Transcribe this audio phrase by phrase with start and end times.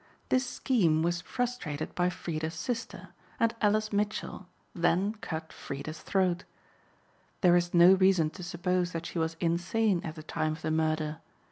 [0.29, 3.09] This scheme was frustrated by Freda's sister,
[3.39, 6.43] and Alice Mitchell then cut Freda's throat.
[7.41, 10.71] There is no reason to suppose that she was insane at the time of the
[10.71, 11.19] murder.